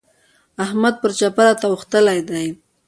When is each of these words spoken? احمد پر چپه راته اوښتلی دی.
احمد 0.65 0.95
پر 1.01 1.11
چپه 1.19 1.41
راته 1.47 1.65
اوښتلی 1.69 2.19
دی. 2.29 2.47